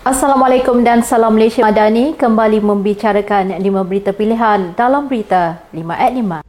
[0.00, 6.40] Assalamualaikum dan salam Malaysia Madani kembali membicarakan lima berita pilihan dalam berita 5 at 5.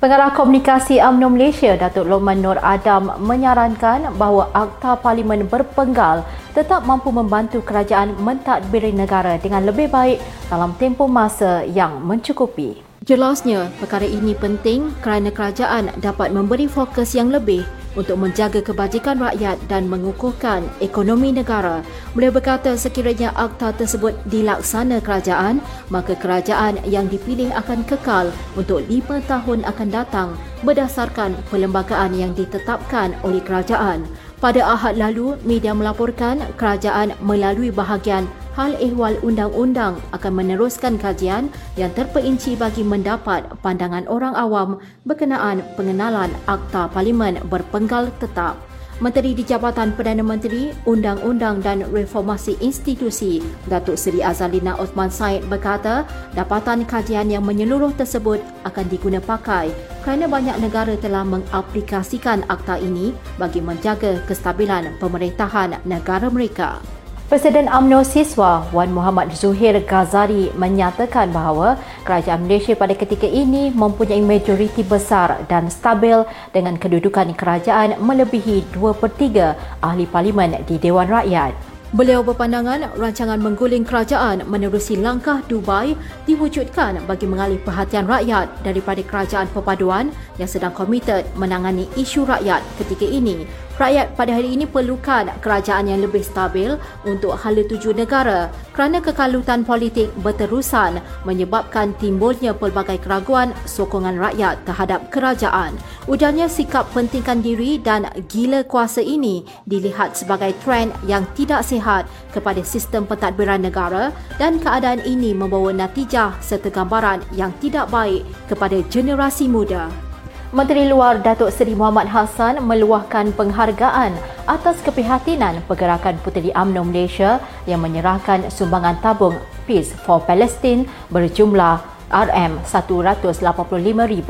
[0.00, 6.24] Pengarah Komunikasi UMNO Malaysia Datuk Lokman Nur Adam menyarankan bahawa Akta Parlimen berpenggal
[6.56, 10.16] tetap mampu membantu kerajaan mentadbiri negara dengan lebih baik
[10.48, 12.87] dalam tempoh masa yang mencukupi.
[13.08, 17.64] Jelasnya, perkara ini penting kerana kerajaan dapat memberi fokus yang lebih
[17.96, 21.80] untuk menjaga kebajikan rakyat dan mengukuhkan ekonomi negara.
[22.12, 28.28] Beliau berkata sekiranya akta tersebut dilaksana kerajaan, maka kerajaan yang dipilih akan kekal
[28.60, 34.04] untuk lima tahun akan datang berdasarkan perlembagaan yang ditetapkan oleh kerajaan.
[34.38, 41.46] Pada Ahad lalu, media melaporkan kerajaan melalui bahagian hal ehwal undang-undang akan meneruskan kajian
[41.78, 48.58] yang terperinci bagi mendapat pandangan orang awam berkenaan pengenalan Akta Parlimen berpenggal tetap.
[48.98, 53.38] Menteri di Jabatan Perdana Menteri, Undang-Undang dan Reformasi Institusi,
[53.70, 56.02] Datuk Seri Azalina Osman Said berkata,
[56.34, 59.70] dapatan kajian yang menyeluruh tersebut akan diguna pakai
[60.02, 66.97] kerana banyak negara telah mengaplikasikan akta ini bagi menjaga kestabilan pemerintahan negara mereka.
[67.28, 74.24] Presiden UMNO Siswa Wan Muhammad Zuhir Ghazali menyatakan bahawa kerajaan Malaysia pada ketika ini mempunyai
[74.24, 76.24] majoriti besar dan stabil
[76.56, 81.52] dengan kedudukan kerajaan melebihi 2 per 3 ahli parlimen di Dewan Rakyat.
[81.92, 89.52] Beliau berpandangan rancangan mengguling kerajaan menerusi langkah Dubai diwujudkan bagi mengalih perhatian rakyat daripada kerajaan
[89.52, 93.44] perpaduan yang sedang komited menangani isu rakyat ketika ini
[93.78, 96.74] Rakyat pada hari ini perlukan kerajaan yang lebih stabil
[97.06, 105.06] untuk hala tuju negara kerana kekalutan politik berterusan menyebabkan timbulnya pelbagai keraguan sokongan rakyat terhadap
[105.14, 105.78] kerajaan.
[106.10, 112.02] Ujarnya sikap pentingkan diri dan gila kuasa ini dilihat sebagai trend yang tidak sihat
[112.34, 114.10] kepada sistem pentadbiran negara
[114.42, 120.07] dan keadaan ini membawa natijah serta gambaran yang tidak baik kepada generasi muda.
[120.48, 124.16] Menteri Luar Datuk Seri Muhammad Hassan meluahkan penghargaan
[124.48, 127.36] atas keprihatinan Pergerakan Puteri UMNO Malaysia
[127.68, 129.36] yang menyerahkan sumbangan tabung
[129.68, 134.28] Peace for Palestine berjumlah RM185,000.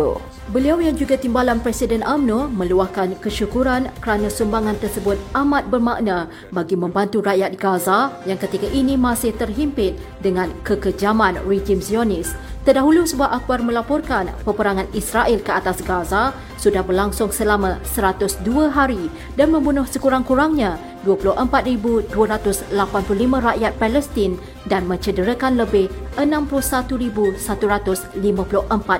[0.48, 7.20] Beliau yang juga timbalan Presiden UMNO meluahkan kesyukuran kerana sumbangan tersebut amat bermakna bagi membantu
[7.20, 12.32] rakyat Gaza yang ketika ini masih terhimpit dengan kekejaman rejim Zionis.
[12.64, 19.08] Terdahulu sebuah akhbar melaporkan peperangan Israel ke atas Gaza sudah berlangsung selama 102 hari
[19.40, 22.74] dan membunuh sekurang-kurangnya 24,285
[23.38, 24.34] rakyat Palestin
[24.66, 25.88] dan mencederakan lebih
[26.18, 28.18] 61,154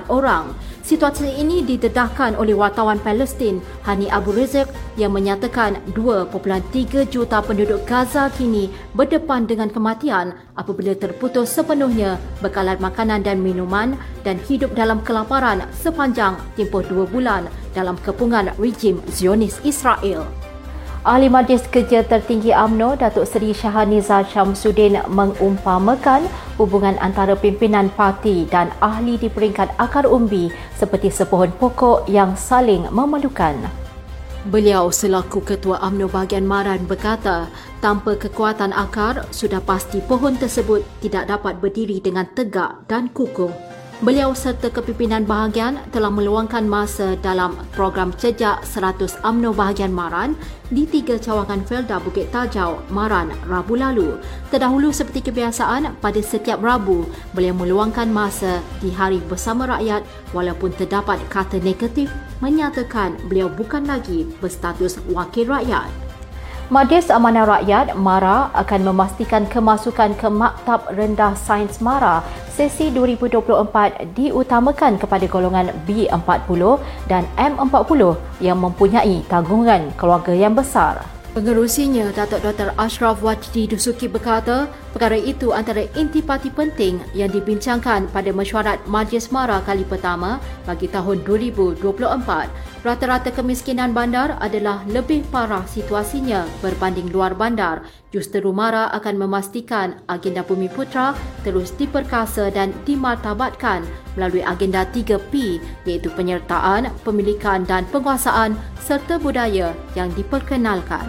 [0.07, 0.55] orang.
[0.89, 4.65] Situasi ini didedahkan oleh wartawan Palestin Hani Abu Rizq
[4.97, 13.21] yang menyatakan 2.3 juta penduduk Gaza kini berdepan dengan kematian apabila terputus sepenuhnya bekalan makanan
[13.21, 17.45] dan minuman dan hidup dalam kelaparan sepanjang tempoh dua bulan
[17.77, 20.48] dalam kepungan rejim Zionis Israel.
[20.99, 26.27] Ahli Majlis Kerja Tertinggi AMNO Datuk Seri Syahaniza Syamsuddin mengumpamakan
[26.59, 32.83] hubungan antara pimpinan parti dan ahli di peringkat akar umbi seperti sepohon pokok yang saling
[32.91, 33.55] memerlukan.
[34.51, 37.47] Beliau selaku Ketua AMNO bahagian Maran berkata,
[37.79, 43.68] tanpa kekuatan akar, sudah pasti pohon tersebut tidak dapat berdiri dengan tegak dan kukuh.
[43.99, 50.39] Beliau serta kepimpinan bahagian telah meluangkan masa dalam program cejak 100 UMNO bahagian Maran
[50.71, 54.15] di tiga cawangan Felda Bukit Tajau, Maran, Rabu lalu.
[54.55, 61.19] Terdahulu seperti kebiasaan, pada setiap Rabu, beliau meluangkan masa di Hari Bersama Rakyat walaupun terdapat
[61.27, 62.07] kata negatif
[62.39, 66.08] menyatakan beliau bukan lagi berstatus wakil rakyat.
[66.69, 72.21] Majlis Amanah Rakyat MARA akan memastikan kemasukan ke Maktab Rendah Sains MARA
[72.53, 76.61] sesi 2024 diutamakan kepada golongan B40
[77.09, 81.01] dan M40 yang mempunyai tanggungan keluarga yang besar.
[81.33, 82.73] Pengerusinya, Datuk Dr.
[82.77, 89.57] Ashraf Wajdi Dusuki berkata, perkara itu antara intipati penting yang dibincangkan pada mesyuarat Majlis Mara
[89.65, 90.37] kali pertama
[90.69, 92.68] bagi tahun 2024.
[92.79, 97.83] Rata-rata kemiskinan bandar adalah lebih parah situasinya berbanding luar bandar.
[98.15, 101.11] Justeru Mara akan memastikan agenda Bumi Putra
[101.43, 103.83] terus diperkasa dan dimartabatkan
[104.15, 111.03] melalui agenda 3P iaitu penyertaan, pemilikan dan penguasaan serta budaya yang diperkenalkan.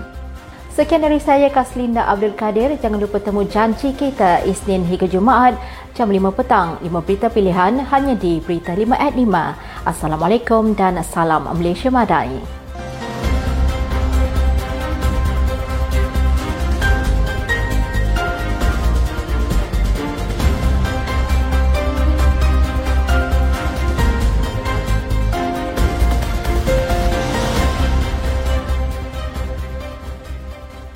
[0.75, 2.75] Sekian dari saya Kaslinda Abdul Kadir.
[2.83, 5.55] Jangan lupa temu janji kita Isnin hingga Jumaat
[5.95, 6.83] jam 5 petang.
[6.83, 9.70] 5 berita pilihan hanya di Berita 5 at 5.
[9.81, 12.60] Assalamualaikum dan salam Malaysia Madai.